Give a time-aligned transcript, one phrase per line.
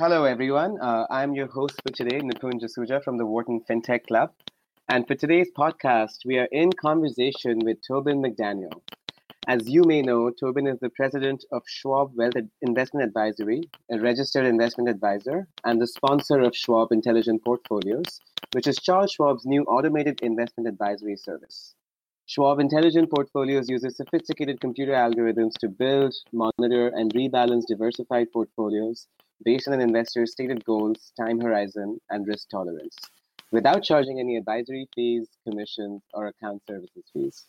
[0.00, 0.80] Hello, everyone.
[0.80, 4.30] Uh, I'm your host for today, Nipun Jasuja from the Wharton FinTech Club.
[4.88, 8.72] And for today's podcast, we are in conversation with Tobin McDaniel.
[9.46, 12.32] As you may know, Tobin is the president of Schwab Wealth
[12.62, 13.60] Investment Advisory,
[13.90, 18.20] a registered investment advisor, and the sponsor of Schwab Intelligent Portfolios,
[18.54, 21.74] which is Charles Schwab's new automated investment advisory service.
[22.24, 29.06] Schwab Intelligent Portfolios uses sophisticated computer algorithms to build, monitor, and rebalance diversified portfolios
[29.44, 32.96] based on an investor's stated goals, time horizon, and risk tolerance,
[33.52, 37.46] without charging any advisory fees, commissions, or account services fees.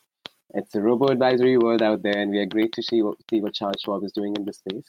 [0.53, 3.41] It's a robo advisory world out there, and we are great to see what, see
[3.41, 4.83] what Charles Schwab is doing in this space.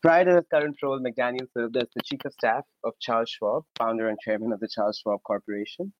[0.00, 3.64] Prior to his current role, McDaniel served as the chief of staff of Charles Schwab,
[3.78, 5.92] founder and chairman of the Charles Schwab Corporation.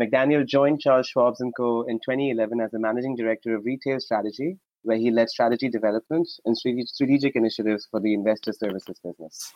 [0.00, 1.82] McDaniel joined Charles Schwab & Co.
[1.82, 6.56] in 2011 as the managing director of retail strategy where he led strategy development and
[6.56, 9.52] strategic initiatives for the investor services business.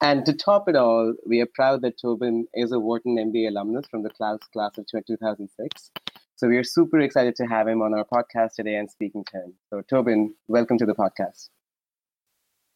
[0.00, 3.86] And to top it all, we are proud that Tobin is a Wharton MBA alumnus
[3.88, 5.90] from the class, class of 2006.
[6.36, 9.36] So we are super excited to have him on our podcast today and speaking to
[9.36, 9.54] him.
[9.70, 11.50] So Tobin, welcome to the podcast.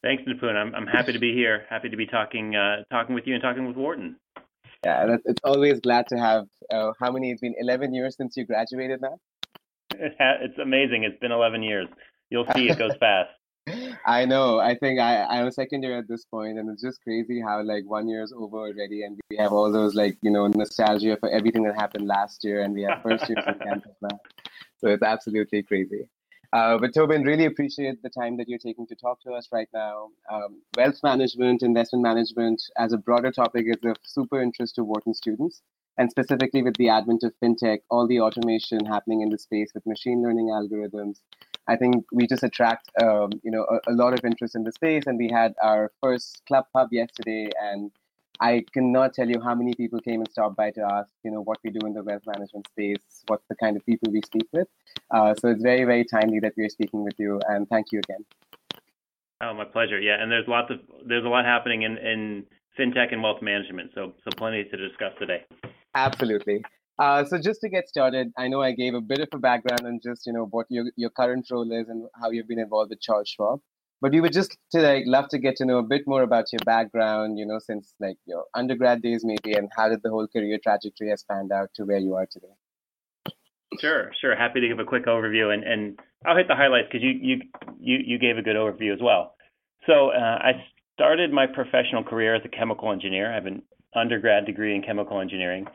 [0.05, 0.55] Thanks, Nipun.
[0.55, 1.65] I'm, I'm happy to be here.
[1.69, 4.17] Happy to be talking uh, talking with you and talking with Wharton.
[4.85, 6.47] Yeah, it's always glad to have.
[6.71, 7.33] Uh, how many?
[7.33, 9.19] It's been 11 years since you graduated now.
[9.99, 11.05] It's amazing.
[11.05, 11.89] It's been 11 years.
[12.31, 13.31] You'll see it goes fast.
[14.07, 14.61] I know.
[14.61, 17.63] I think I, I'm a second year at this point, and it's just crazy how
[17.63, 21.17] like one year is over already, and we have all those like you know nostalgia
[21.19, 24.21] for everything that happened last year, and we have first years on campus now.
[24.79, 26.09] So it's absolutely crazy.
[26.53, 29.69] Uh, but Tobin, really appreciate the time that you're taking to talk to us right
[29.75, 30.11] now.
[30.33, 35.13] Um, wealth management, investment management, as a broader topic, is of super interest to Wharton
[35.13, 35.63] students
[35.99, 39.87] and specifically with the advent of fintech, all the automation happening in the space with
[39.87, 41.21] machine learning algorithms,
[41.69, 44.73] I think we just attract um, you know a, a, lot of interest in the
[44.73, 45.05] space.
[45.07, 47.91] And we had our first club pub yesterday, and
[48.41, 51.43] I cannot tell you how many people came and stopped by to ask you know
[51.43, 54.49] what we do in the wealth management space, what's the kind of people we speak
[54.53, 54.69] with.
[55.11, 58.25] Uh, so it's very very timely that we're speaking with you, and thank you again.
[59.43, 60.01] Oh, my pleasure.
[60.01, 62.45] Yeah, and there's lots of there's a lot happening in in
[62.79, 65.45] fintech and wealth management, so so plenty to discuss today.
[65.97, 66.63] Absolutely.
[66.99, 69.87] Uh, so just to get started, I know I gave a bit of a background
[69.87, 72.91] on just you know what your your current role is and how you've been involved
[72.91, 73.61] with Charles Schwab.
[74.01, 76.47] But we would just to like love to get to know a bit more about
[76.53, 80.29] your background, you know, since like your undergrad days maybe, and how did the whole
[80.29, 82.55] career trajectory has panned out to where you are today.
[83.81, 84.37] Sure, sure.
[84.37, 87.41] Happy to give a quick overview, and, and I'll hit the highlights because you, you
[87.79, 89.35] you you gave a good overview as well.
[89.87, 90.65] So uh, I
[90.95, 93.31] started my professional career as a chemical engineer.
[93.31, 93.63] I have an
[93.95, 95.67] undergrad degree in chemical engineering.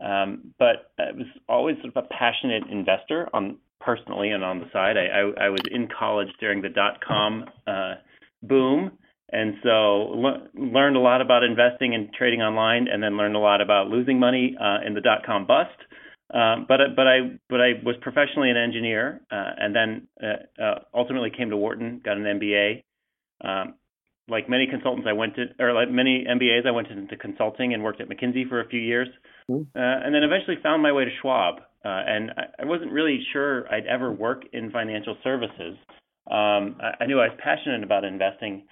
[0.00, 4.66] Um, but I was always sort of a passionate investor on personally and on the
[4.72, 4.96] side.
[4.96, 7.94] I, I, I was in college during the dot com uh,
[8.42, 8.92] boom,
[9.30, 13.40] and so le- learned a lot about investing and trading online, and then learned a
[13.40, 15.78] lot about losing money uh, in the dot com bust.
[16.32, 20.78] Um, but but I but I was professionally an engineer, uh, and then uh, uh,
[20.92, 22.82] ultimately came to Wharton, got an MBA.
[23.44, 23.74] Um,
[24.28, 27.82] like many consultants, I went to, or like many MBAs, I went into consulting and
[27.82, 29.08] worked at McKinsey for a few years,
[29.50, 29.62] mm-hmm.
[29.76, 31.56] uh, and then eventually found my way to Schwab.
[31.84, 35.76] Uh, and I, I wasn't really sure I'd ever work in financial services.
[36.30, 38.64] Um, I, I knew I was passionate about investing,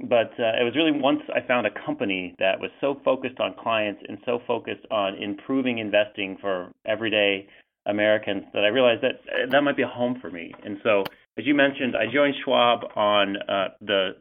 [0.00, 3.54] but uh, it was really once I found a company that was so focused on
[3.54, 7.46] clients and so focused on improving investing for everyday
[7.86, 10.52] Americans that I realized that that might be a home for me.
[10.64, 11.04] And so,
[11.38, 14.16] as you mentioned, I joined Schwab on uh, the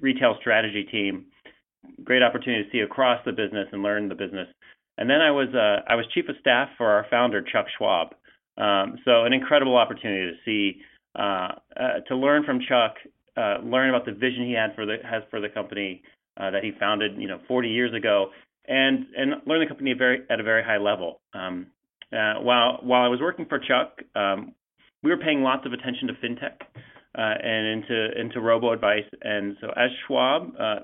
[0.00, 1.26] retail strategy team.
[2.04, 4.48] Great opportunity to see across the business and learn the business.
[4.98, 8.14] And then I was uh, I was chief of staff for our founder Chuck Schwab.
[8.56, 10.80] Um, so an incredible opportunity to see
[11.16, 12.96] uh, uh, to learn from Chuck,
[13.36, 16.02] uh, learn about the vision he had for the has for the company
[16.36, 18.30] uh, that he founded you know 40 years ago,
[18.66, 21.20] and and learn the company very at a very high level.
[21.32, 21.68] Um,
[22.12, 24.52] uh, while while I was working for Chuck, um,
[25.04, 26.58] we were paying lots of attention to fintech
[27.16, 29.04] and into into robo advice.
[29.22, 30.76] And so as Schwab uh,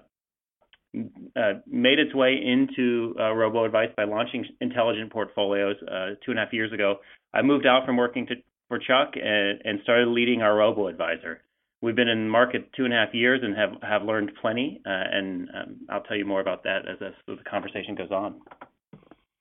[1.36, 6.38] uh, made its way into uh, robo advice by launching intelligent portfolios uh, two and
[6.38, 6.96] a half years ago,
[7.32, 8.34] I moved out from working to,
[8.68, 11.40] for Chuck and, and started leading our robo advisor.
[11.82, 14.80] We've been in the market two and a half years and have, have learned plenty,
[14.86, 18.40] uh, and um, I'll tell you more about that as, as the conversation goes on.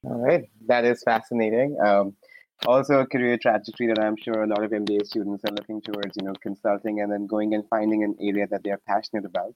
[0.03, 1.77] All right, that is fascinating.
[1.85, 2.13] Um,
[2.65, 6.15] also a career trajectory that I'm sure a lot of MBA students are looking towards,
[6.15, 9.53] you know, consulting and then going and finding an area that they're passionate about.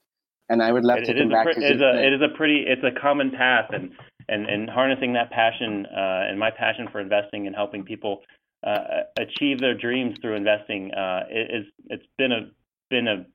[0.48, 2.12] And I would love it, to it come back a, to it is a, it
[2.14, 3.92] is a pretty it's a common path and
[4.28, 8.22] and, and harnessing that passion uh, and my passion for investing and helping people
[8.66, 12.50] uh, achieve their dreams through investing uh, is it's been a
[12.90, 13.26] been a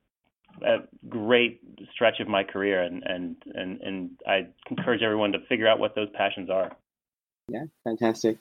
[0.62, 0.78] a
[1.08, 1.60] great
[1.92, 5.94] stretch of my career, and and and and I encourage everyone to figure out what
[5.94, 6.76] those passions are.
[7.48, 8.38] Yeah, fantastic.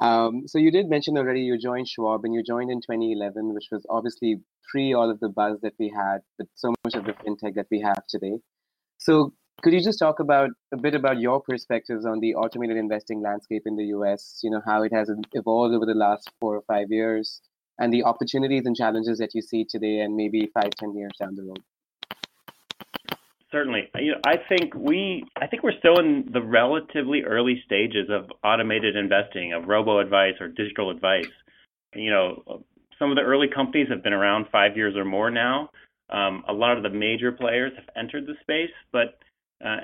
[0.00, 3.68] Um, so you did mention already you joined Schwab, and you joined in 2011, which
[3.70, 7.12] was obviously pre all of the buzz that we had, but so much of the
[7.12, 8.38] fintech that we have today.
[8.98, 13.22] So could you just talk about a bit about your perspectives on the automated investing
[13.22, 14.40] landscape in the US?
[14.42, 17.40] You know how it has evolved over the last four or five years,
[17.78, 21.36] and the opportunities and challenges that you see today, and maybe five, ten years down
[21.36, 21.62] the road.
[23.52, 28.08] Certainly, you know, I think we, I think we're still in the relatively early stages
[28.08, 31.30] of automated investing, of robo advice or digital advice.
[31.94, 32.62] You know,
[32.98, 35.70] some of the early companies have been around five years or more now.
[36.10, 39.18] Um, a lot of the major players have entered the space, but
[39.64, 39.80] uh,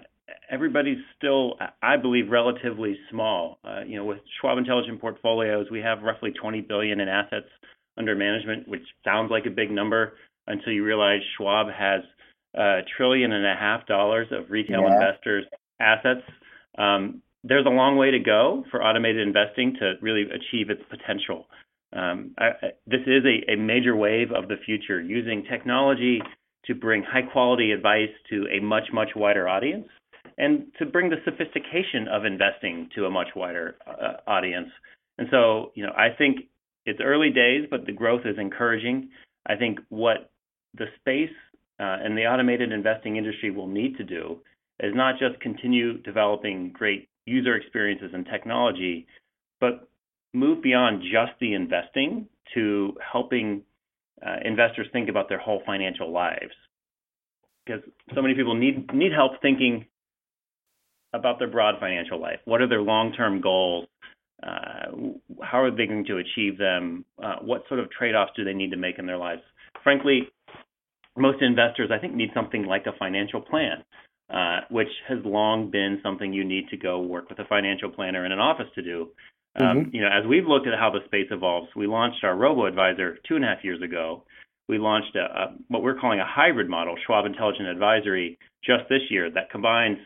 [0.51, 3.59] everybody's still, I believe, relatively small.
[3.65, 7.49] Uh, you know, with Schwab Intelligent Portfolios, we have roughly 20 billion in assets
[7.97, 10.15] under management, which sounds like a big number
[10.47, 12.03] until you realize Schwab has
[12.56, 14.94] a trillion and a half dollars of retail yeah.
[14.94, 15.44] investors'
[15.81, 16.23] assets.
[16.79, 21.47] Um, there's a long way to go for automated investing to really achieve its potential.
[21.93, 22.50] Um, I,
[22.87, 26.20] this is a, a major wave of the future, using technology
[26.67, 29.87] to bring high quality advice to a much, much wider audience
[30.38, 34.69] and to bring the sophistication of investing to a much wider uh, audience.
[35.19, 36.49] And so, you know, I think
[36.85, 39.09] it's early days, but the growth is encouraging.
[39.47, 40.31] I think what
[40.75, 41.35] the space
[41.78, 44.38] and the automated investing industry will need to do
[44.81, 49.06] is not just continue developing great user experiences and technology,
[49.61, 49.88] but
[50.32, 53.62] move beyond just the investing to helping
[54.25, 56.52] uh, investors think about their whole financial lives.
[57.64, 57.82] Because
[58.14, 59.87] so many people need need help thinking
[61.12, 62.38] about their broad financial life.
[62.44, 63.87] What are their long-term goals?
[64.43, 64.93] Uh,
[65.43, 67.05] how are they going to achieve them?
[67.23, 69.40] Uh, what sort of trade-offs do they need to make in their lives?
[69.82, 70.28] Frankly,
[71.17, 73.85] most investors, I think, need something like a financial plan,
[74.33, 78.25] uh, which has long been something you need to go work with a financial planner
[78.27, 79.11] in an office to do.
[79.59, 79.95] Um, mm-hmm.
[79.95, 83.19] You know, as we've looked at how the space evolves, we launched our robo advisor
[83.27, 84.25] two and a half years ago.
[84.69, 89.03] We launched a, a, what we're calling a hybrid model, Schwab Intelligent Advisory, just this
[89.11, 89.99] year that combines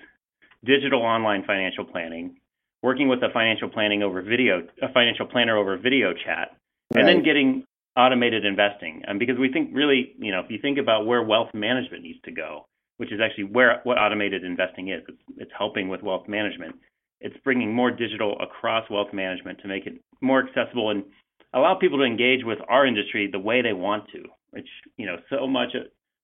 [0.64, 2.36] digital online financial planning,
[2.82, 6.56] working with a financial planning over video, a financial planner over video chat,
[6.94, 7.00] right.
[7.00, 7.64] and then getting
[7.96, 9.02] automated investing.
[9.06, 12.20] And because we think really, you know, if you think about where wealth management needs
[12.24, 12.66] to go,
[12.98, 16.76] which is actually where what automated investing is, it's, it's helping with wealth management
[17.20, 21.04] it's bringing more digital across wealth management to make it more accessible and
[21.52, 24.24] allow people to engage with our industry the way they want to.
[24.50, 25.68] Which you know, so much,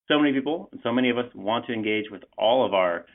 [0.08, 3.06] so many people, so many of us want to engage with all of our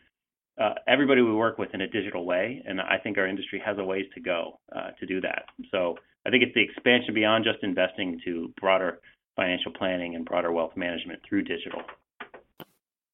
[0.61, 3.77] uh, everybody we work with in a digital way, and I think our industry has
[3.79, 5.45] a ways to go uh, to do that.
[5.71, 5.95] So
[6.25, 8.99] I think it's the expansion beyond just investing to broader
[9.35, 11.81] financial planning and broader wealth management through digital.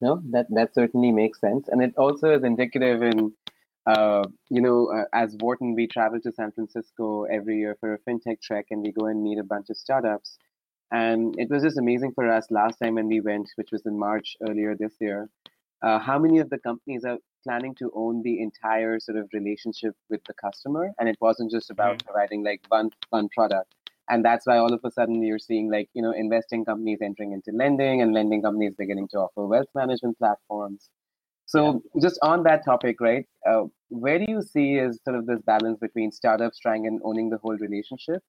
[0.01, 3.33] No, that that certainly makes sense, and it also is indicative in
[3.87, 7.99] uh, you know, uh, as Wharton, we travel to San Francisco every year for a
[7.99, 10.37] fintech trek, and we go and meet a bunch of startups.
[10.91, 13.97] And it was just amazing for us last time when we went, which was in
[13.97, 15.29] March earlier this year.
[15.81, 19.93] Uh, how many of the companies are planning to own the entire sort of relationship
[20.09, 22.07] with the customer, and it wasn't just about mm-hmm.
[22.07, 23.73] providing like one one product.
[24.09, 27.33] And that's why all of a sudden you're seeing like you know investing companies entering
[27.33, 30.89] into lending, and lending companies beginning to offer wealth management platforms.
[31.45, 33.25] So just on that topic, right?
[33.49, 37.29] Uh, where do you see is sort of this balance between startups trying and owning
[37.29, 38.21] the whole relationship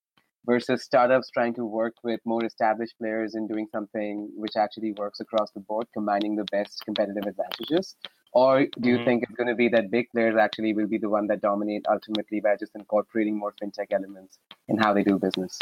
[0.49, 5.21] versus startups trying to work with more established players and doing something which actually works
[5.21, 7.97] across the board, combining the best competitive advantages?
[8.33, 9.05] Or do you mm-hmm.
[9.05, 11.85] think it's going to be that big players actually will be the one that dominate
[11.91, 14.39] ultimately by just incorporating more fintech elements
[14.69, 15.59] in how they do business?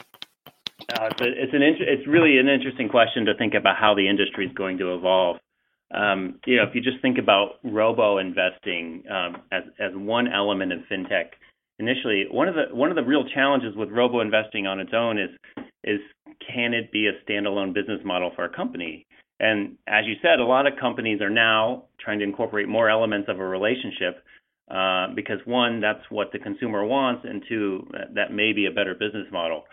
[0.95, 4.09] Uh, it's, a, it's an it's really an interesting question to think about how the
[4.09, 5.39] industry is going to evolve.
[5.93, 10.73] Um, you know, if you just think about robo investing um, as as one element
[10.73, 11.31] of fintech,
[11.79, 15.19] initially one of the one of the real challenges with robo investing on its own
[15.19, 15.31] is
[15.85, 16.01] is
[16.55, 19.07] can it be a standalone business model for a company?
[19.39, 23.29] And as you said, a lot of companies are now trying to incorporate more elements
[23.29, 24.25] of a relationship
[24.71, 28.95] uh, because one, that's what the consumer wants, and two, that may be a better
[28.95, 29.65] business model.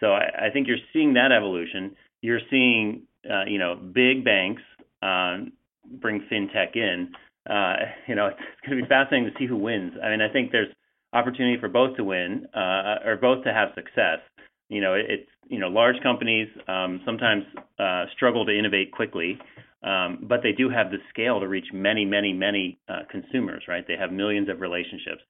[0.00, 1.94] So I, I think you're seeing that evolution.
[2.22, 4.62] You're seeing, uh, you know, big banks
[5.02, 5.52] um,
[6.00, 7.12] bring fintech in,
[7.48, 7.76] uh,
[8.08, 9.92] you know, it's, it's going to be fascinating to see who wins.
[10.02, 10.72] I mean, I think there's
[11.12, 14.20] opportunity for both to win uh, or both to have success.
[14.68, 17.44] You know, it's you know, large companies um, sometimes
[17.78, 19.36] uh, struggle to innovate quickly,
[19.82, 23.64] um, but they do have the scale to reach many, many, many uh, consumers.
[23.68, 23.84] Right?
[23.86, 25.22] They have millions of relationships,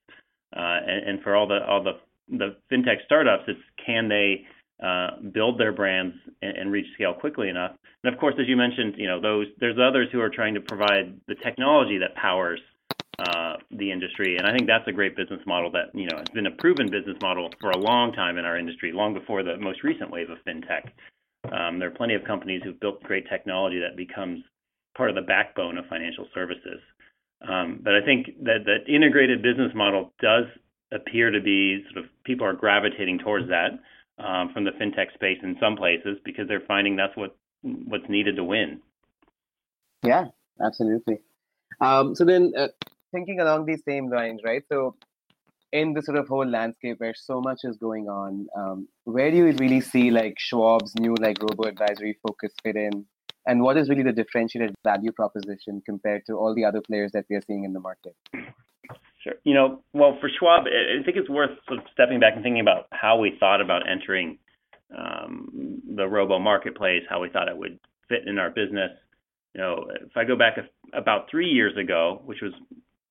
[0.54, 1.98] uh, and, and for all the all the
[2.36, 4.44] the fintech startups, it's can they
[4.84, 7.72] uh, build their brands and, and, reach scale quickly enough.
[8.02, 10.60] And of course, as you mentioned, you know those there's others who are trying to
[10.60, 12.60] provide the technology that powers
[13.20, 16.28] uh, the industry, and I think that's a great business model that you know has
[16.28, 19.58] been a proven business model for a long time in our industry, long before the
[19.58, 20.90] most recent wave of fintech.
[21.52, 24.42] Um, there are plenty of companies who've built great technology that becomes
[24.96, 26.80] part of the backbone of financial services.
[27.46, 30.44] Um, but I think that that integrated business model does
[30.92, 33.78] appear to be sort of people are gravitating towards that
[34.22, 38.36] um, from the fintech space in some places because they're finding that's what what's needed
[38.36, 38.80] to win.
[40.02, 40.26] Yeah,
[40.64, 41.18] absolutely.
[41.80, 42.68] Um, so then, uh,
[43.12, 44.62] thinking along these same lines, right?
[44.68, 44.96] So,
[45.72, 49.36] in the sort of whole landscape where so much is going on, um, where do
[49.36, 53.06] you really see like Schwab's new like robo advisory focus fit in?
[53.46, 57.24] And what is really the differentiated value proposition compared to all the other players that
[57.30, 58.14] we are seeing in the market?
[59.22, 59.34] Sure.
[59.44, 62.60] You know, well, for Schwab, I think it's worth sort of stepping back and thinking
[62.60, 64.38] about how we thought about entering
[64.96, 68.90] um, the robo marketplace, how we thought it would fit in our business.
[69.54, 70.56] You know, if I go back
[70.94, 72.52] about three years ago, which was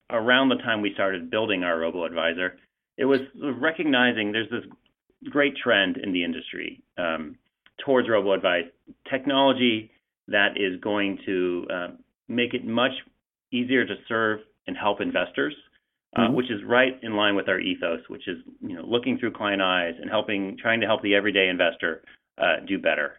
[0.10, 2.58] around the time we started building our robo advisor,
[2.98, 3.22] it was
[3.60, 4.64] recognizing there's this
[5.30, 7.38] great trend in the industry um,
[7.86, 8.66] towards robo advice
[9.10, 9.92] technology
[10.28, 11.88] that is going to uh,
[12.28, 12.92] make it much
[13.52, 15.56] easier to serve and help investors
[16.16, 16.34] uh, mm-hmm.
[16.34, 19.62] which is right in line with our ethos, which is you know looking through client
[19.62, 22.02] eyes and helping, trying to help the everyday investor
[22.38, 23.14] uh, do better.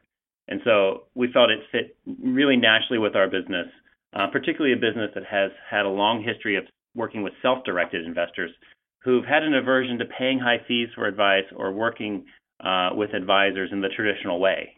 [0.48, 3.68] And so we felt it fit really naturally with our business,
[4.12, 8.50] uh, particularly a business that has had a long history of working with self-directed investors
[9.02, 12.24] who've had an aversion to paying high fees for advice or working
[12.62, 14.72] uh, with advisors in the traditional way.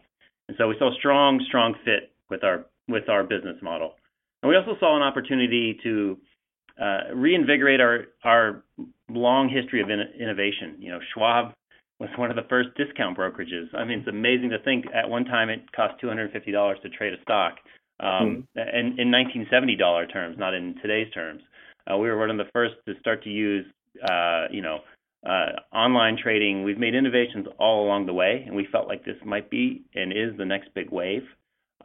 [0.47, 3.93] And so we saw a strong, strong fit with our with our business model.
[4.41, 6.17] And we also saw an opportunity to
[6.81, 8.63] uh, reinvigorate our our
[9.09, 10.75] long history of in- innovation.
[10.79, 11.53] You know, Schwab
[11.99, 13.73] was one of the first discount brokerages.
[13.73, 16.51] I mean, it's amazing to think at one time it cost two hundred and fifty
[16.51, 17.55] dollars to trade a stock,
[17.99, 18.79] um, mm.
[18.79, 21.41] in, in nineteen seventy dollar terms, not in today's terms.
[21.91, 23.65] Uh, we were one of the first to start to use,
[24.09, 24.79] uh, you know,
[25.25, 26.63] uh, online trading.
[26.63, 30.11] We've made innovations all along the way, and we felt like this might be and
[30.11, 31.23] is the next big wave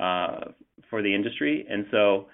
[0.00, 0.52] uh,
[0.90, 1.66] for the industry.
[1.68, 2.26] And so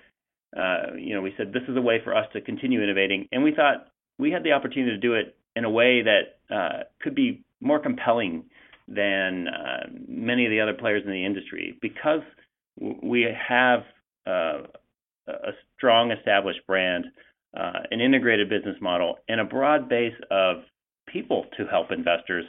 [0.57, 3.43] uh, you know, we said this is a way for us to continue innovating, and
[3.43, 7.15] we thought we had the opportunity to do it in a way that uh, could
[7.15, 8.45] be more compelling
[8.87, 9.47] than
[10.07, 12.21] many of the other players in the industry because
[13.03, 13.81] we have
[14.27, 17.07] a strong established brand,
[17.57, 20.57] uh, an integrated business model, and a broad base of
[21.07, 22.45] people to help investors.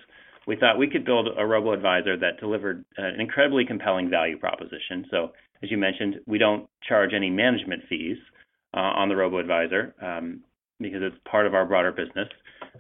[0.48, 5.06] We thought we could build a robo advisor that delivered an incredibly compelling value proposition.
[5.10, 5.32] So
[5.64, 8.18] as you mentioned, we don't charge any management fees
[8.76, 10.42] uh, on the robo-advisor um,
[10.80, 12.28] because it's part of our broader business.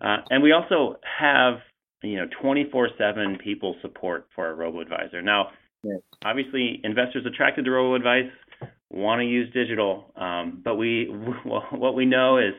[0.01, 1.55] Uh, and we also have,
[2.03, 5.21] you know, 24/7 people support for our robo-advisor.
[5.21, 5.51] Now,
[5.83, 5.99] yes.
[6.23, 8.29] obviously, investors attracted to robo-advice
[8.95, 11.05] want to use digital, um, but we
[11.71, 12.53] what we know is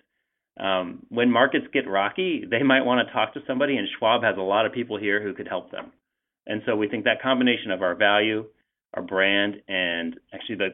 [0.60, 4.36] um, when markets get rocky, they might want to talk to somebody, and Schwab has
[4.38, 5.92] a lot of people here who could help them.
[6.46, 8.46] And so we think that combination of our value
[8.96, 10.68] our brand, and actually the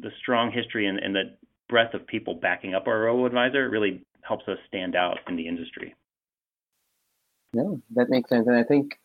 [0.00, 1.36] the strong history and, and the
[1.68, 5.46] breadth of people backing up our robo advisor really helps us stand out in the
[5.46, 5.94] industry.
[7.54, 8.98] No, that makes sense, and I think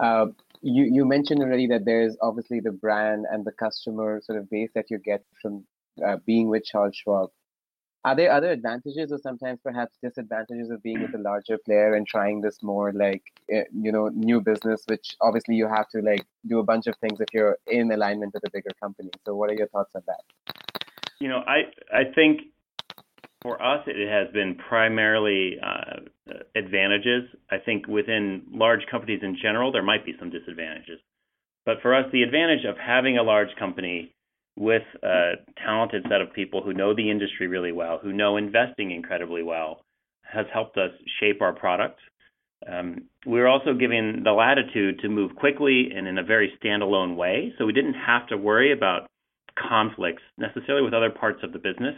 [0.00, 0.26] uh,
[0.62, 4.70] you you mentioned already that there's obviously the brand and the customer sort of base
[4.74, 5.64] that you get from
[6.04, 7.30] uh, being with Charles Schwab.
[8.04, 12.06] Are there other advantages or sometimes perhaps disadvantages of being with a larger player and
[12.06, 16.24] trying this more like eh, you know new business, which obviously you have to like
[16.46, 19.10] do a bunch of things if you're in alignment with a bigger company.
[19.24, 20.54] So what are your thoughts on that?
[21.18, 22.42] You know, I I think
[23.46, 27.30] for us it has been primarily uh, advantages.
[27.48, 30.98] I think within large companies in general there might be some disadvantages,
[31.64, 34.12] but for us the advantage of having a large company
[34.56, 35.34] with a
[35.64, 39.84] talented set of people who know the industry really well, who know investing incredibly well,
[40.24, 42.00] has helped us shape our product.
[42.68, 47.14] Um, we were also given the latitude to move quickly and in a very standalone
[47.14, 49.06] way, so we didn't have to worry about
[49.56, 51.94] conflicts necessarily with other parts of the business.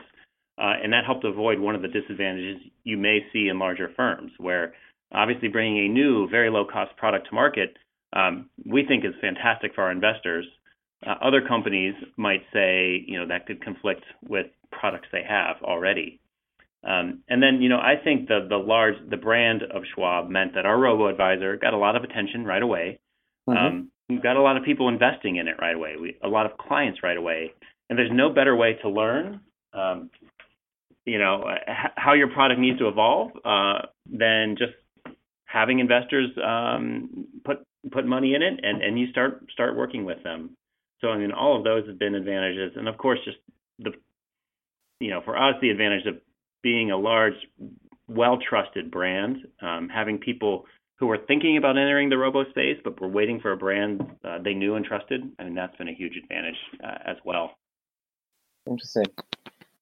[0.58, 4.32] Uh, and that helped avoid one of the disadvantages you may see in larger firms,
[4.38, 4.74] where
[5.12, 7.76] obviously bringing a new, very low cost product to market,
[8.12, 10.46] um, we think is fantastic for our investors.
[11.06, 16.20] Uh, other companies might say, you know, that could conflict with products they have already.
[16.84, 20.54] Um, and then, you know, I think the the large the brand of Schwab meant
[20.54, 23.00] that our robo advisor got a lot of attention right away.
[23.48, 23.58] Mm-hmm.
[23.58, 25.96] Um, we got a lot of people investing in it right away.
[26.00, 27.52] We a lot of clients right away.
[27.90, 29.40] And there's no better way to learn,
[29.72, 30.10] um,
[31.08, 31.44] you know,
[31.96, 34.72] how your product needs to evolve uh, than just
[35.44, 37.58] having investors um, put
[37.90, 40.56] put money in it, and and you start start working with them.
[41.00, 43.38] So I mean, all of those have been advantages, and of course, just
[43.78, 43.92] the
[45.00, 46.16] you know, for us, the advantage of
[46.62, 47.34] being a large,
[48.08, 50.64] well trusted brand, um, having people
[50.98, 54.38] who are thinking about entering the robo space, but were waiting for a brand uh,
[54.42, 55.22] they knew and trusted.
[55.38, 57.52] I mean, that's been a huge advantage uh, as well.
[58.68, 59.04] Interesting.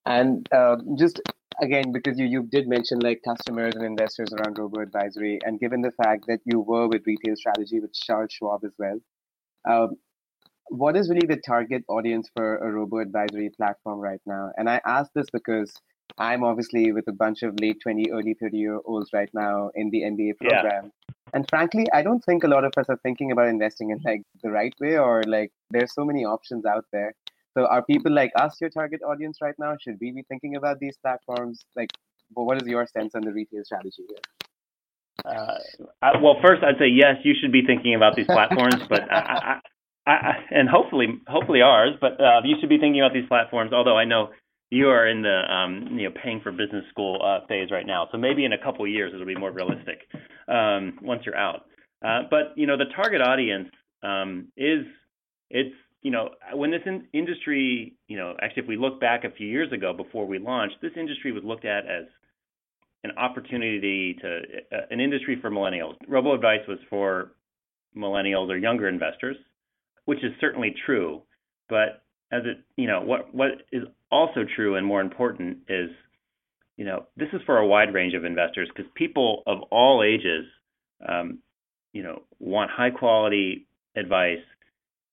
[0.06, 1.20] And uh, just
[1.60, 5.82] again, because you, you did mention like customers and investors around robo advisory, and given
[5.82, 8.98] the fact that you were with retail strategy with Charles Schwab as well,
[9.68, 9.96] um,
[10.68, 14.50] what is really the target audience for a robo advisory platform right now?
[14.56, 15.72] And I ask this because
[16.18, 19.90] I'm obviously with a bunch of late 20, early 30 year olds right now in
[19.90, 20.84] the MBA program.
[20.84, 21.14] Yeah.
[21.34, 24.22] And frankly, I don't think a lot of us are thinking about investing in like
[24.42, 27.14] the right way or like there's so many options out there.
[27.56, 29.76] So are people like us your target audience right now?
[29.80, 31.64] Should we be thinking about these platforms?
[31.74, 31.88] Like,
[32.34, 34.18] what is your sense on the retail strategy here?
[35.24, 35.58] Uh,
[36.02, 39.60] I, well, first I'd say yes, you should be thinking about these platforms, but I,
[40.06, 41.94] I, and hopefully, hopefully ours.
[41.98, 43.72] But uh, you should be thinking about these platforms.
[43.72, 44.28] Although I know
[44.68, 48.06] you are in the um, you know paying for business school uh, phase right now,
[48.12, 50.00] so maybe in a couple years it'll be more realistic
[50.46, 51.64] um, once you're out.
[52.04, 53.70] Uh, but you know the target audience
[54.02, 54.84] um, is
[55.48, 55.74] it's
[56.06, 59.48] you know when this in- industry you know actually if we look back a few
[59.48, 62.04] years ago before we launched, this industry was looked at as
[63.02, 64.40] an opportunity to
[64.72, 65.94] uh, an industry for millennials.
[66.06, 67.32] Robo advice was for
[67.96, 69.36] millennials or younger investors,
[70.04, 71.22] which is certainly true,
[71.68, 73.82] but as it you know what what is
[74.12, 75.90] also true and more important is
[76.76, 80.44] you know this is for a wide range of investors because people of all ages
[81.08, 81.40] um,
[81.92, 84.38] you know want high quality advice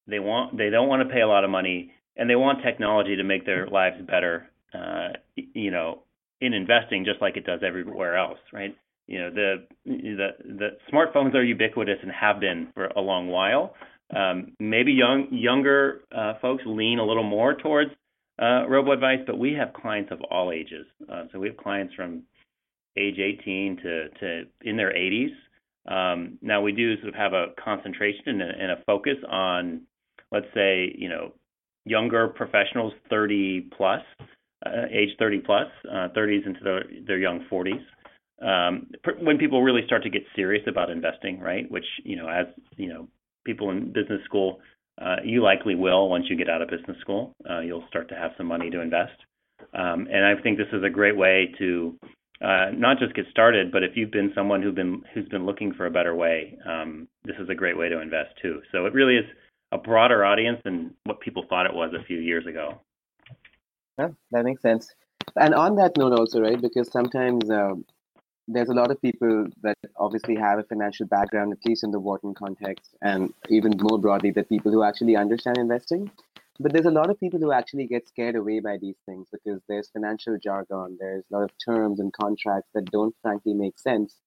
[0.08, 3.16] they want they don't want to pay a lot of money and they want technology
[3.16, 6.04] to make their lives better uh, you know
[6.42, 8.76] in investing just like it does everywhere else right
[9.08, 13.76] you know the the the smartphones are ubiquitous and have been for a long while
[14.16, 17.92] um, maybe young younger uh, folks lean a little more towards
[18.42, 20.86] uh, robo advice, but we have clients of all ages.
[21.12, 22.24] Uh, so we have clients from
[22.98, 25.32] age 18 to, to in their 80s.
[25.86, 29.82] Um, now we do sort of have a concentration and a, and a, focus on,
[30.34, 31.32] let's say, you know,
[31.86, 34.02] younger professionals, 30 plus,
[34.66, 37.82] uh, age 30 plus, 30s uh, into their, their young 40s.
[38.42, 38.88] Um,
[39.22, 41.70] when people really start to get serious about investing, right?
[41.72, 43.08] Which you know, as you know,
[43.46, 44.60] people in business school,
[45.02, 47.34] uh, you likely will once you get out of business school.
[47.50, 49.14] Uh, you'll start to have some money to invest.
[49.74, 51.98] Um, and I think this is a great way to
[52.42, 56.16] not just get started, but if you've been someone who's been looking for a better
[56.16, 58.62] way, um, this is a great way to invest too.
[58.74, 59.26] So it really is
[59.74, 62.80] a broader audience than what people thought it was a few years ago.
[63.98, 64.94] Yeah, that makes sense.
[65.36, 67.84] And on that note, also, right, because sometimes um,
[68.48, 72.00] there's a lot of people that obviously have a financial background, at least in the
[72.00, 76.12] Wharton context, and even more broadly, the people who actually understand investing.
[76.60, 79.60] But there's a lot of people who actually get scared away by these things because
[79.68, 84.18] there's financial jargon, there's a lot of terms and contracts that don't frankly make sense.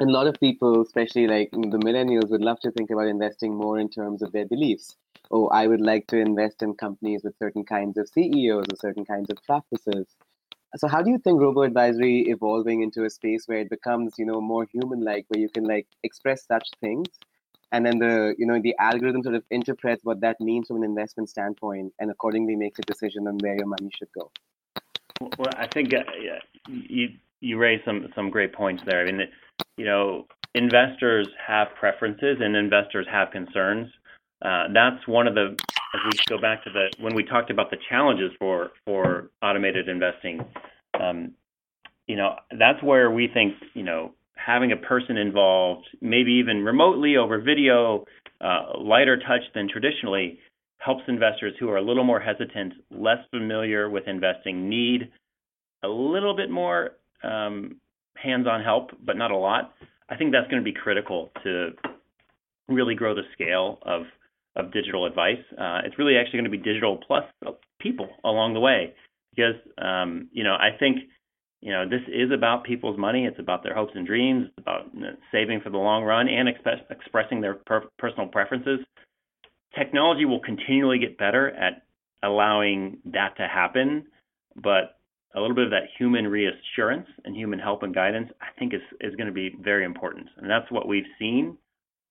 [0.00, 3.54] And a lot of people, especially like the millennials, would love to think about investing
[3.54, 4.96] more in terms of their beliefs.
[5.30, 9.04] Oh, I would like to invest in companies with certain kinds of CEOs or certain
[9.04, 10.06] kinds of practices.
[10.76, 14.26] So how do you think robo advisory evolving into a space where it becomes you
[14.26, 17.06] know more human like where you can like express such things
[17.70, 20.84] and then the you know the algorithm sort of interprets what that means from an
[20.84, 24.32] investment standpoint and accordingly makes a decision on where your money should go?
[25.38, 26.02] Well i think uh,
[26.66, 29.00] you you raised some some great points there.
[29.00, 29.28] I mean
[29.76, 33.88] you know investors have preferences and investors have concerns.
[34.42, 35.56] Uh, that's one of the
[35.94, 39.88] as we go back to the when we talked about the challenges for for automated
[39.88, 40.40] investing,
[41.00, 41.32] um,
[42.06, 47.16] you know, that's where we think you know having a person involved, maybe even remotely
[47.16, 48.04] over video,
[48.40, 50.38] uh, lighter touch than traditionally,
[50.78, 55.10] helps investors who are a little more hesitant, less familiar with investing, need
[55.82, 56.90] a little bit more
[57.22, 57.76] um,
[58.16, 59.72] hands-on help, but not a lot.
[60.08, 61.70] I think that's going to be critical to
[62.68, 64.02] really grow the scale of
[64.56, 65.42] of digital advice.
[65.58, 67.24] Uh, it's really actually going to be digital plus
[67.80, 68.94] people along the way,
[69.34, 70.98] because um, you know I think
[71.60, 73.26] you know this is about people's money.
[73.26, 74.46] It's about their hopes and dreams.
[74.48, 74.90] It's about
[75.32, 78.80] saving for the long run and express, expressing their per- personal preferences.
[79.76, 81.82] Technology will continually get better at
[82.22, 84.06] allowing that to happen,
[84.54, 84.93] but
[85.34, 88.82] a little bit of that human reassurance and human help and guidance, I think, is
[89.00, 91.58] is going to be very important, and that's what we've seen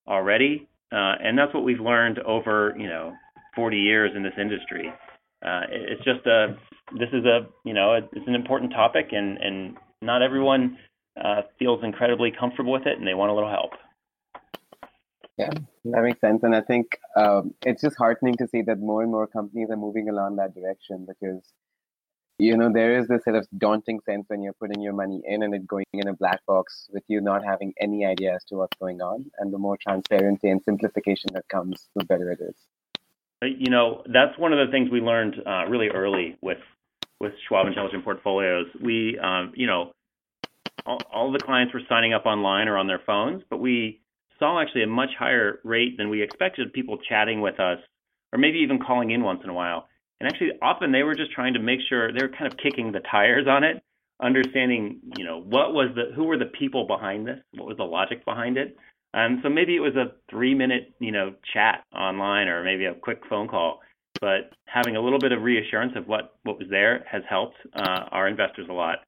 [0.07, 3.13] already uh, and that's what we've learned over, you know,
[3.55, 4.93] 40 years in this industry.
[5.43, 6.55] Uh, it's just a,
[6.99, 10.77] this is a, you know, it's an important topic, and and not everyone
[11.21, 13.71] uh, feels incredibly comfortable with it, and they want a little help.
[15.37, 15.49] Yeah,
[15.85, 16.43] that makes sense.
[16.43, 19.75] And I think um, it's just heartening to see that more and more companies are
[19.75, 21.41] moving along that direction because,
[22.43, 25.43] you know, there is this sort of daunting sense when you're putting your money in
[25.43, 28.55] and it going in a black box with you not having any idea as to
[28.55, 29.31] what's going on.
[29.39, 32.55] And the more transparency and simplification that comes, the better it is.
[33.41, 36.59] You know, that's one of the things we learned uh, really early with
[37.19, 38.67] with Schwab Intelligent Portfolios.
[38.81, 39.93] We, um, you know,
[40.85, 44.01] all, all the clients were signing up online or on their phones, but we
[44.39, 47.79] saw actually a much higher rate than we expected of people chatting with us
[48.33, 49.87] or maybe even calling in once in a while.
[50.23, 52.93] And actually, often they were just trying to make sure they were kind of kicking
[52.93, 53.83] the tires on it,
[54.21, 57.39] understanding, you know, what was the, who were the people behind this?
[57.55, 58.77] What was the logic behind it?
[59.13, 62.93] And so maybe it was a three minute, you know, chat online or maybe a
[62.93, 63.81] quick phone call.
[64.21, 68.05] But having a little bit of reassurance of what, what was there has helped uh,
[68.09, 68.99] our investors a lot.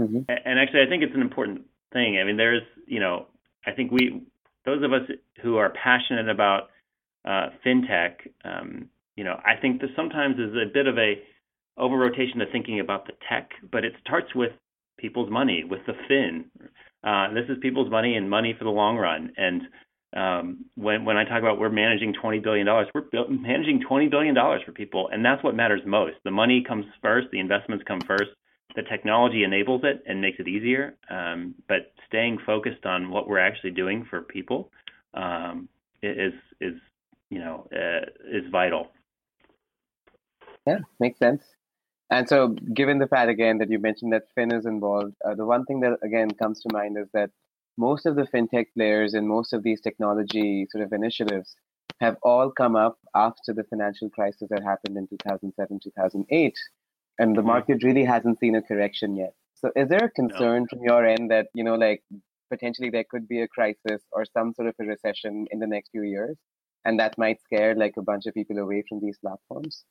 [0.00, 0.22] Mm-hmm.
[0.28, 2.18] And actually, I think it's an important thing.
[2.18, 3.28] I mean, there's, you know,
[3.64, 4.20] I think we,
[4.64, 5.08] those of us
[5.42, 6.70] who are passionate about
[7.24, 11.14] uh, fintech, um, you know, I think this sometimes is a bit of a
[11.78, 14.52] over rotation to thinking about the tech, but it starts with
[14.98, 16.46] people's money, with the fin.
[17.04, 19.32] Uh, this is people's money and money for the long run.
[19.36, 19.62] And
[20.16, 24.34] um, when when I talk about we're managing twenty billion dollars, we're managing twenty billion
[24.34, 26.16] dollars for people, and that's what matters most.
[26.24, 28.30] The money comes first, the investments come first,
[28.76, 33.38] the technology enables it and makes it easier, um, but staying focused on what we're
[33.38, 34.70] actually doing for people
[35.14, 35.68] um,
[36.02, 36.74] is is
[37.30, 38.88] you know uh, is vital.
[40.66, 41.42] Yeah, makes sense.
[42.10, 45.44] And so, given the fact again that you mentioned that Fin is involved, uh, the
[45.44, 47.30] one thing that again comes to mind is that
[47.76, 51.56] most of the fintech players and most of these technology sort of initiatives
[52.00, 56.54] have all come up after the financial crisis that happened in 2007, 2008
[57.18, 57.48] and the mm-hmm.
[57.48, 59.32] market really hasn't seen a correction yet.
[59.54, 60.66] So is there a concern no.
[60.70, 62.02] from your end that, you know, like
[62.50, 65.90] potentially there could be a crisis or some sort of a recession in the next
[65.90, 66.36] few years
[66.84, 69.84] and that might scare like a bunch of people away from these platforms?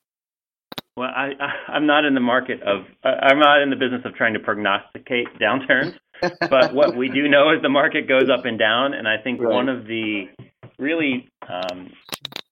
[0.96, 1.32] Well, I,
[1.68, 4.40] I am not in the market of I'm not in the business of trying to
[4.40, 5.94] prognosticate downturns,
[6.50, 9.40] but what we do know is the market goes up and down, and I think
[9.40, 9.52] right.
[9.52, 10.24] one of the
[10.78, 11.92] really um,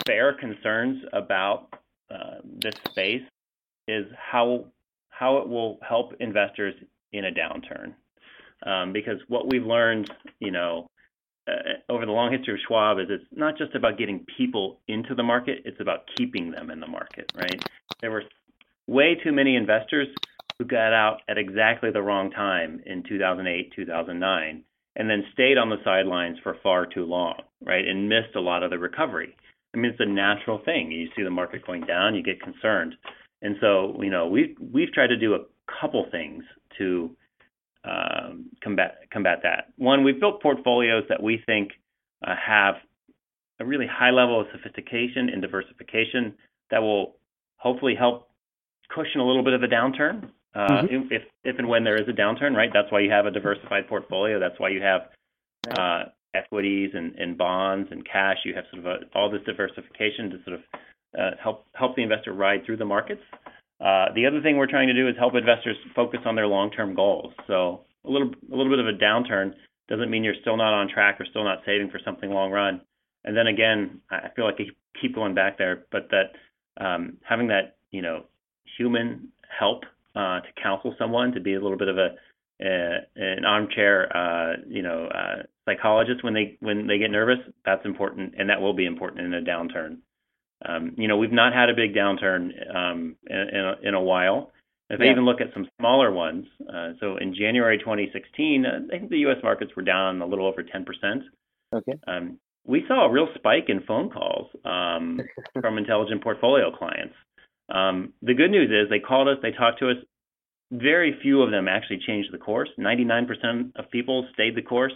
[0.06, 1.68] fair concerns about
[2.10, 3.22] uh, this space
[3.88, 4.66] is how
[5.08, 6.74] how it will help investors
[7.12, 7.94] in a downturn.
[8.66, 10.86] Um, because what we've learned, you know,
[11.48, 15.14] uh, over the long history of Schwab is it's not just about getting people into
[15.14, 17.30] the market; it's about keeping them in the market.
[17.34, 17.62] Right?
[18.00, 18.24] There were
[18.86, 20.08] way too many investors
[20.58, 24.64] who got out at exactly the wrong time in 2008, 2009,
[24.96, 28.62] and then stayed on the sidelines for far too long, right, and missed a lot
[28.62, 29.34] of the recovery.
[29.74, 30.92] I mean, it's a natural thing.
[30.92, 32.94] You see the market going down, you get concerned.
[33.42, 35.44] And so, you know, we've we've tried to do a
[35.80, 36.44] couple things
[36.78, 37.10] to
[37.84, 39.72] um, combat combat that.
[39.76, 41.72] One, we've built portfolios that we think
[42.26, 42.76] uh, have
[43.60, 46.34] a really high level of sophistication and diversification
[46.70, 47.16] that will
[47.56, 48.28] hopefully help
[48.88, 50.30] cushion a little bit of the downturn.
[50.54, 51.12] Uh, mm-hmm.
[51.12, 52.70] if if and when there is a downturn, right?
[52.72, 54.38] That's why you have a diversified portfolio.
[54.38, 55.02] That's why you have
[55.76, 58.38] uh, equities and, and bonds and cash.
[58.44, 60.62] You have sort of a, all this diversification to sort of
[61.18, 63.22] uh, help help the investor ride through the markets.
[63.80, 66.94] Uh, the other thing we're trying to do is help investors focus on their long-term
[66.94, 67.32] goals.
[67.46, 69.54] So a little bit of a downturn
[69.88, 72.80] doesn't mean you're still not on track or still not saving for something long run.
[73.24, 74.64] And then again, I feel like I
[75.00, 78.24] keep going back there, but that um, having that you know
[78.76, 79.84] human help
[80.16, 82.08] uh, to counsel someone to be a little bit of a
[82.60, 85.08] an armchair uh, you know
[85.64, 89.34] psychologist when they when they get nervous that's important and that will be important in
[89.34, 89.98] a downturn
[90.96, 94.52] you know, we've not had a big downturn um, in, in, a, while.
[94.90, 95.00] If.
[95.00, 99.10] I even look at some smaller ones, uh, so in January 2016, uh, I think
[99.10, 99.38] the U.S.
[99.42, 100.84] markets were down a little over 10%.
[101.74, 101.92] Okay.
[102.06, 105.20] Um, we saw a real spike in phone calls um,
[105.60, 107.14] from intelligent portfolio clients.
[107.68, 109.96] Um, the good news is they called us, they talked to us.
[110.70, 112.68] Very few of them actually changed the course.
[112.78, 114.94] 99% of people stayed the course.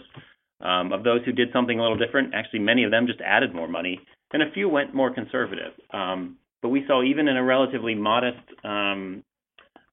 [0.61, 3.55] Um, of those who did something a little different, actually many of them just added
[3.55, 3.99] more money
[4.33, 5.73] and a few went more conservative.
[5.91, 9.23] Um, but we saw even in a relatively modest um,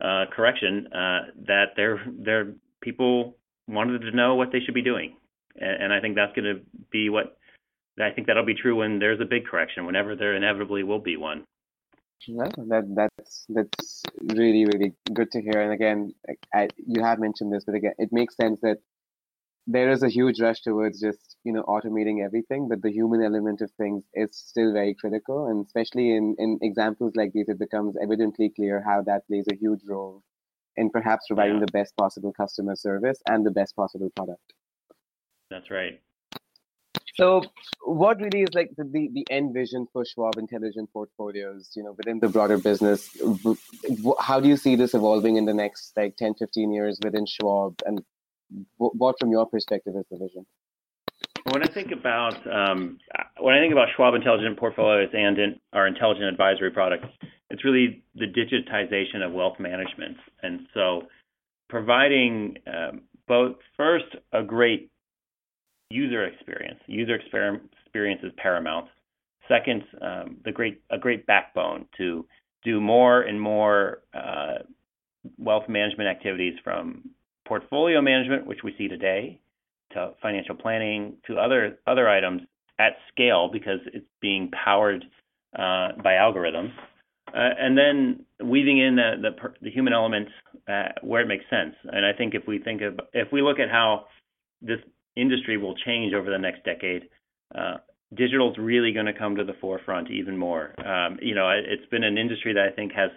[0.00, 3.36] uh, correction uh, that their their people
[3.68, 5.16] wanted to know what they should be doing,
[5.56, 7.36] and, and I think that's going to be what
[8.00, 11.16] I think that'll be true when there's a big correction, whenever there inevitably will be
[11.16, 11.44] one.
[12.26, 15.60] Yeah, that that's that's really really good to hear.
[15.60, 16.12] And again,
[16.52, 18.78] I, you have mentioned this, but again, it makes sense that
[19.66, 23.60] there is a huge rush towards just you know automating everything but the human element
[23.60, 27.96] of things is still very critical and especially in in examples like these it becomes
[28.00, 30.22] evidently clear how that plays a huge role
[30.76, 31.64] in perhaps providing yeah.
[31.66, 34.52] the best possible customer service and the best possible product
[35.50, 36.00] that's right
[37.18, 37.42] So,
[37.82, 41.92] what really is like the, the, the end vision for Schwab Intelligent Portfolios, you know,
[41.92, 43.08] within the broader business?
[44.20, 47.80] How do you see this evolving in the next like 10, 15 years within Schwab?
[47.86, 48.02] And
[48.76, 50.46] what, from your perspective, is the vision?
[51.52, 52.98] When I think about um,
[53.40, 57.06] when I think about Schwab Intelligent Portfolios and in our intelligent advisory products,
[57.50, 61.02] it's really the digitization of wealth management, and so
[61.68, 64.90] providing um, both first a great
[65.90, 66.80] user experience.
[66.86, 68.88] User experience is paramount.
[69.48, 72.26] Second, um, the great a great backbone to
[72.64, 74.58] do more and more uh,
[75.38, 77.10] wealth management activities from
[77.46, 79.40] portfolio management, which we see today,
[79.92, 82.42] to financial planning, to other other items
[82.78, 85.04] at scale because it's being powered
[85.58, 86.72] uh, by algorithms,
[87.28, 90.28] uh, and then weaving in the the, the human element
[90.68, 91.74] uh, where it makes sense.
[91.84, 94.06] And I think if we think of if we look at how
[94.60, 94.80] this
[95.16, 97.08] industry will change over the next decade,
[97.54, 97.76] uh,
[98.14, 100.74] digital is really going to come to the forefront even more.
[100.84, 103.10] Um, you know, it's been an industry that I think has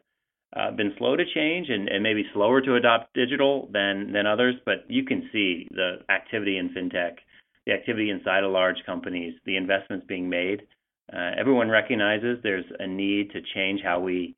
[0.56, 4.56] uh, been slow to change and, and maybe slower to adopt digital than than others,
[4.66, 7.18] but you can see the activity in fintech,
[7.66, 10.64] the activity inside of large companies, the investments being made.
[11.12, 14.36] Uh, everyone recognizes there's a need to change how we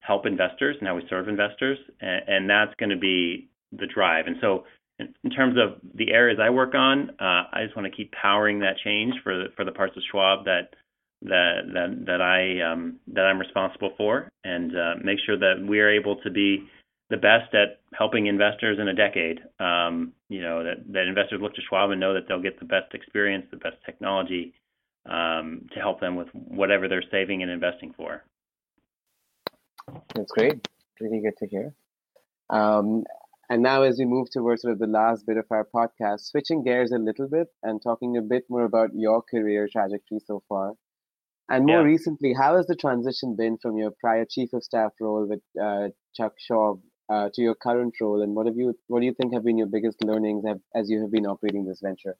[0.00, 4.26] help investors and how we serve investors, and, and that's going to be the drive.
[4.26, 4.64] And so,
[4.98, 8.12] in, in, terms of the areas I work on, uh, I just want to keep
[8.12, 10.74] powering that change for for the parts of Schwab that
[11.22, 15.80] that that that I um, that I'm responsible for, and uh, make sure that we
[15.80, 16.68] are able to be
[17.10, 19.40] the best at helping investors in a decade.
[19.58, 22.66] Um, you know that that investors look to Schwab and know that they'll get the
[22.66, 24.54] best experience, the best technology
[25.06, 28.24] um, to help them with whatever they're saving and investing for.
[30.14, 30.66] That's great.
[31.00, 31.74] Really good to hear.
[32.50, 33.04] Um,
[33.48, 36.62] and now, as we move towards sort of the last bit of our podcast, switching
[36.62, 40.74] gears a little bit and talking a bit more about your career trajectory so far.
[41.50, 41.84] And more yeah.
[41.94, 45.88] recently, how has the transition been from your prior chief of staff role with uh,
[46.14, 46.80] Chuck Schwab
[47.12, 49.58] uh, to your current role, and what have you what do you think have been
[49.58, 50.44] your biggest learnings
[50.76, 52.16] as you have been operating this venture?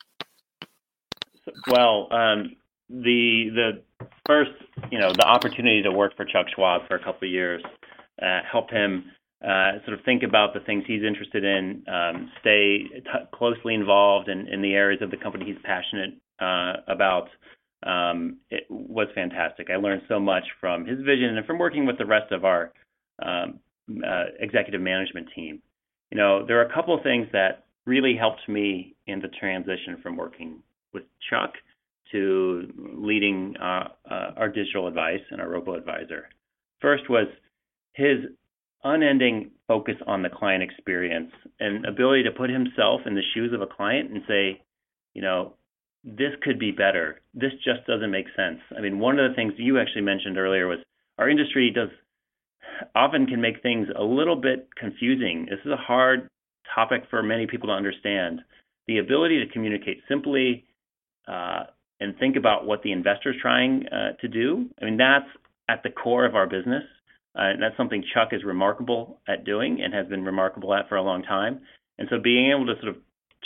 [1.69, 2.57] Well, um,
[2.88, 3.83] the the
[4.27, 4.51] first,
[4.90, 7.62] you know, the opportunity to work for Chuck Schwab for a couple of years
[8.21, 9.05] uh, helped him
[9.45, 14.29] uh, sort of think about the things he's interested in, um, stay t- closely involved
[14.29, 17.29] in, in the areas of the company he's passionate uh, about.
[17.83, 19.69] Um, it was fantastic.
[19.71, 22.73] I learned so much from his vision and from working with the rest of our
[23.23, 23.61] um,
[24.07, 25.62] uh, executive management team.
[26.11, 29.99] You know, there are a couple of things that really helped me in the transition
[30.03, 30.62] from working
[30.93, 31.55] with Chuck
[32.12, 36.29] to leading uh, uh, our digital advice and our robo advisor.
[36.81, 37.27] First was
[37.95, 38.19] his
[38.83, 43.61] unending focus on the client experience and ability to put himself in the shoes of
[43.61, 44.61] a client and say,
[45.14, 45.55] you know,
[46.05, 47.21] this could be better.
[47.35, 48.61] This just doesn't make sense.
[48.77, 50.79] I mean, one of the things you actually mentioned earlier was
[51.19, 51.91] our industry does
[52.95, 55.47] often can make things a little bit confusing.
[55.51, 56.29] This is a hard
[56.75, 58.41] topic for many people to understand.
[58.87, 60.65] The ability to communicate simply
[61.29, 61.65] uh,
[62.01, 64.67] and think about what the investor is trying uh, to do.
[64.81, 65.29] I mean, that's
[65.69, 66.85] at the core of our business.
[67.37, 70.97] Uh, and that's something Chuck is remarkable at doing and has been remarkable at for
[70.97, 71.61] a long time.
[71.99, 72.97] And so being able to sort of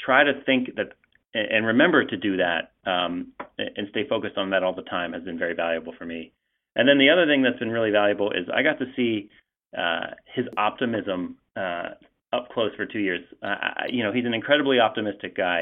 [0.03, 0.93] try to think that
[1.35, 5.23] and remember to do that um, and stay focused on that all the time has
[5.23, 6.33] been very valuable for me.
[6.77, 9.31] And then the other thing that's been really valuable is I got to see
[9.77, 11.91] uh, his optimism uh,
[12.33, 13.21] up close for two years.
[13.43, 13.57] Uh,
[13.89, 15.61] you know, he's an incredibly optimistic guy,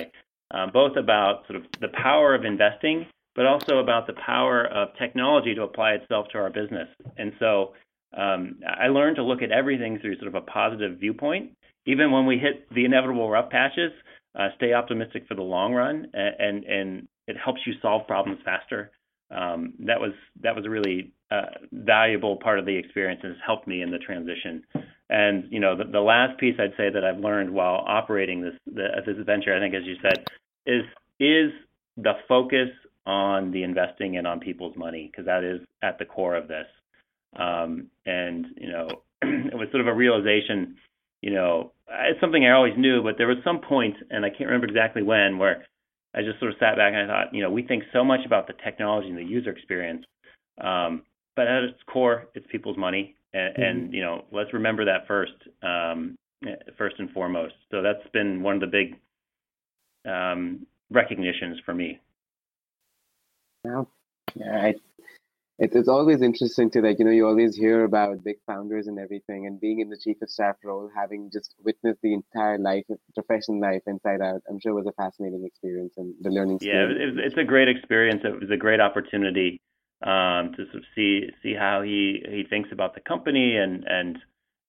[0.53, 4.89] uh, both about sort of the power of investing, but also about the power of
[4.99, 6.89] technology to apply itself to our business.
[7.19, 7.73] And so
[8.17, 11.53] um, I learned to look at everything through sort of a positive viewpoint,
[11.87, 13.93] even when we hit the inevitable rough patches.
[14.39, 18.91] Uh, stay optimistic for the long run, and, and it helps you solve problems faster.
[19.31, 23.41] Um, that was that was a really uh, valuable part of the experience and has
[23.45, 24.63] helped me in the transition.
[25.09, 28.55] And you know, the, the last piece I'd say that I've learned while operating this
[28.67, 30.27] the, this venture, I think, as you said,
[30.67, 30.83] is
[31.19, 31.53] is
[31.97, 32.69] the focus
[33.07, 36.67] on the investing and on people's money because that is at the core of this.
[37.37, 38.89] Um, and you know,
[39.23, 40.77] it was sort of a realization.
[41.23, 41.73] You know,
[42.11, 45.03] it's something I always knew, but there was some point, and I can't remember exactly
[45.03, 45.67] when, where
[46.15, 48.21] I just sort of sat back and I thought, you know, we think so much
[48.27, 50.05] about the technology and the user experience,
[50.61, 51.03] um,
[51.37, 53.63] but at its core, it's people's money, and, mm-hmm.
[53.63, 56.17] and you know, let's remember that first, um,
[56.77, 57.55] first and foremost.
[57.71, 58.99] So that's been one of the big
[60.11, 62.01] um, recognitions for me.
[63.65, 63.89] Well,
[64.35, 64.75] yeah, I
[65.59, 68.99] it's, it's always interesting to like you know you always hear about big founders and
[68.99, 72.85] everything and being in the chief of staff role having just witnessed the entire life
[73.15, 76.85] professional life inside out i'm sure it was a fascinating experience and the learning yeah
[76.85, 79.61] it, it's a great experience it was a great opportunity
[80.05, 84.19] um, to sort of see see how he he thinks about the company and and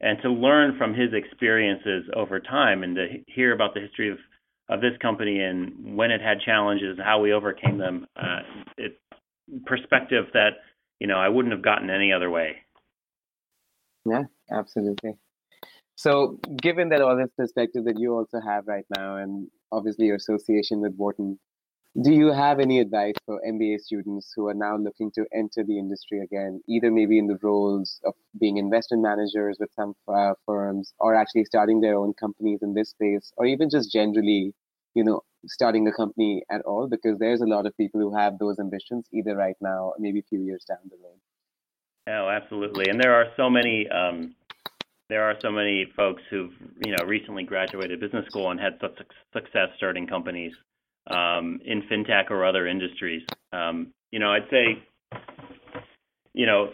[0.01, 4.17] and to learn from his experiences over time and to hear about the history of
[4.69, 8.07] of this company and when it had challenges, and how we overcame them.
[8.15, 8.39] Uh,
[8.77, 8.95] it's
[9.65, 10.51] perspective that
[11.03, 12.55] you know I wouldn't have gotten any other way.
[14.05, 15.15] Yeah, absolutely.
[15.95, 20.15] So, given that all this perspective that you also have right now, and obviously your
[20.15, 21.37] association with Wharton,
[22.01, 25.77] do you have any advice for MBA students who are now looking to enter the
[25.77, 30.93] industry again, either maybe in the roles of being investment managers with some uh, firms,
[30.99, 34.53] or actually starting their own companies in this space, or even just generally,
[34.93, 36.87] you know, starting a company at all?
[36.87, 40.19] Because there's a lot of people who have those ambitions either right now or maybe
[40.19, 41.19] a few years down the road.
[42.07, 42.89] Oh, absolutely.
[42.89, 43.87] And there are so many.
[43.89, 44.35] Um,
[45.09, 46.53] there are so many folks who've
[46.85, 48.97] you know recently graduated business school and had such
[49.33, 50.53] success starting companies
[51.07, 53.23] um, in fintech or other industries.
[53.51, 54.83] Um, you know, I'd say,
[56.33, 56.69] you know,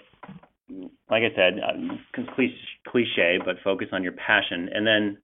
[1.10, 2.24] like I said, uh,
[2.88, 4.70] cliche, but focus on your passion.
[4.74, 5.18] And then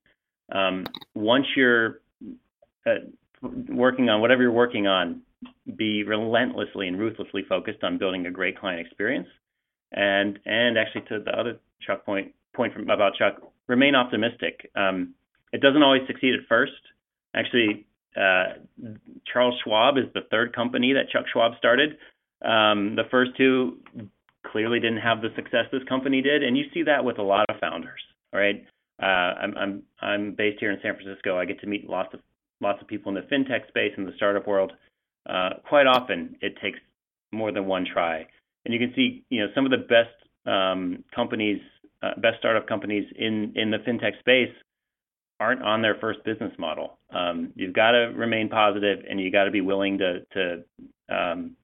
[0.52, 2.02] um, once you're
[3.69, 5.21] working on whatever you're working on,
[5.76, 9.28] be relentlessly and ruthlessly focused on building a great client experience.
[9.91, 14.69] And and actually, to the other Chuck point point from about Chuck, remain optimistic.
[14.76, 15.13] Um,
[15.52, 16.74] it doesn't always succeed at first.
[17.36, 17.86] Actually,
[18.17, 18.56] uh,
[19.32, 21.98] Charles Schwab is the third company that Chuck Schwab started.
[22.43, 23.78] Um, the first two
[24.45, 27.45] clearly didn't have the success this company did, and you see that with a lot
[27.50, 28.02] of founders.
[28.34, 28.65] Right?
[29.02, 31.38] Uh, I'm I'm I'm based here in San Francisco.
[31.38, 32.19] I get to meet lots of
[32.62, 34.72] lots of people in the fintech space and the startup world.
[35.28, 36.80] Uh, quite often, it takes
[37.32, 38.26] more than one try,
[38.63, 40.15] and you can see you know some of the best
[40.46, 41.60] um, companies,
[42.04, 44.54] uh, best startup companies in in the fintech space
[45.39, 46.98] aren't on their first business model.
[47.10, 50.63] Um, you've got to remain positive, and you got to be willing to to
[51.10, 51.56] um,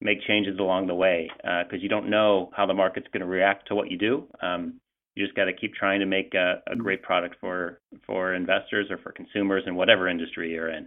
[0.00, 3.26] make changes along the way because uh, you don't know how the market's going to
[3.26, 4.24] react to what you do.
[4.40, 4.80] Um,
[5.18, 8.86] you just got to keep trying to make a, a, great product for for investors
[8.90, 10.84] or for consumers in whatever industry you're in.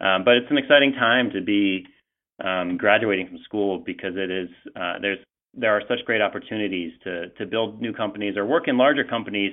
[0.00, 1.86] Um, but it's an exciting time to be
[2.44, 5.18] um, graduating from school because it is uh, there's
[5.54, 9.52] there are such great opportunities to to build new companies or work in larger companies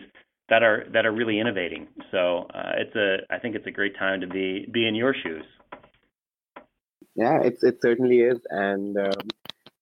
[0.50, 1.88] that are that are really innovating.
[2.12, 5.14] So uh, it's a I think it's a great time to be be in your
[5.14, 5.46] shoes.
[7.16, 9.28] Yeah, it's it certainly is, and um,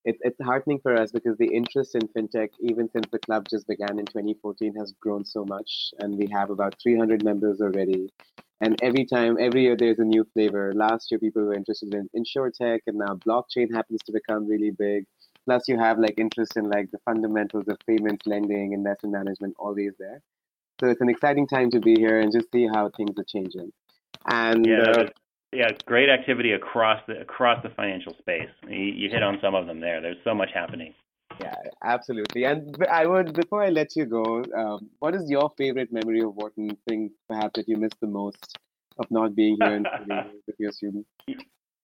[0.06, 3.68] it's it's heartening for us because the interest in fintech, even since the club just
[3.68, 8.10] began in 2014, has grown so much, and we have about 300 members already.
[8.62, 10.72] And every time, every year, there's a new flavor.
[10.74, 15.06] Last year, people were interested in insurtech, and now blockchain happens to become really big.
[15.46, 19.92] Plus, you have like interest in like the fundamentals of payments, lending, investment management, always
[20.00, 20.22] there.
[20.80, 23.72] So it's an exciting time to be here and just see how things are changing.
[24.26, 25.08] And yeah, uh,
[25.54, 28.50] yeah, great activity across the across the financial space.
[28.68, 30.02] You, you hit on some of them there.
[30.02, 30.94] There's so much happening.
[31.40, 32.46] Yeah, absolutely.
[32.46, 36.36] And I would before I let you go, um, what is your favorite memory of
[36.36, 36.78] Wharton?
[36.88, 38.58] Thing perhaps that you miss the most
[38.98, 39.88] of not being here and
[40.48, 41.10] with your students.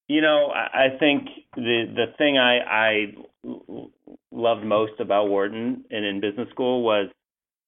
[0.07, 3.13] You know, I think the the thing I I
[4.29, 7.07] loved most about Wharton and in business school was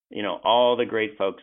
[0.10, 1.42] you know all the great folks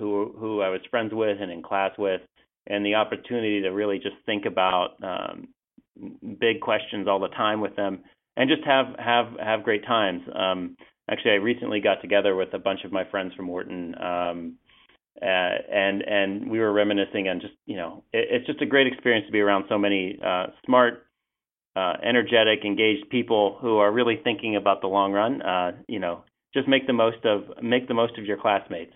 [0.00, 2.22] who who I was friends with and in class with,
[2.66, 5.48] and the opportunity to really just think about um,
[6.40, 8.00] big questions all the time with them,
[8.36, 10.22] and just have have have great times.
[10.34, 10.76] Um,
[11.10, 14.54] actually, I recently got together with a bunch of my friends from Wharton, um,
[15.20, 18.86] uh, and and we were reminiscing and just you know it, it's just a great
[18.86, 21.06] experience to be around so many uh, smart.
[21.74, 25.40] Uh, energetic, engaged people who are really thinking about the long run.
[25.40, 26.22] Uh, you know,
[26.52, 28.92] just make the most of make the most of your classmates.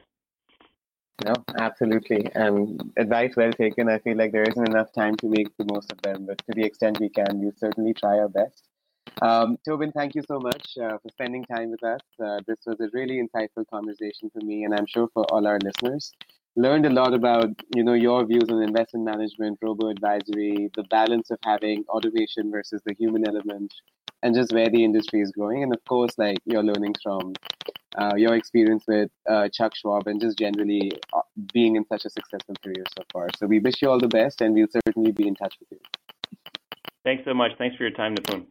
[1.24, 2.28] No, absolutely.
[2.34, 3.88] And advice well taken.
[3.88, 6.52] I feel like there isn't enough time to make the most of them, but to
[6.54, 8.68] the extent we can, we certainly try our best.
[9.22, 12.00] Um, Tobin, thank you so much uh, for spending time with us.
[12.22, 15.58] Uh, this was a really insightful conversation for me, and I'm sure for all our
[15.58, 16.12] listeners.
[16.54, 21.30] Learned a lot about you know your views on investment management, robo advisory, the balance
[21.30, 23.72] of having automation versus the human element,
[24.22, 25.62] and just where the industry is growing.
[25.62, 27.34] And of course, like your learnings from
[27.98, 31.20] uh, your experience with uh, Chuck Schwab and just generally uh,
[31.52, 33.28] being in such a successful career so far.
[33.38, 35.78] So we wish you all the best and we'll certainly be in touch with you.
[37.04, 37.52] Thanks so much.
[37.58, 38.46] Thanks for your time, Nipun.